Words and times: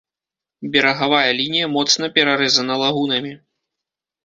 Берагавая 0.75 1.35
лінія 1.41 1.67
моцна 1.75 2.11
перарэзана 2.17 2.81
лагунамі. 2.87 3.31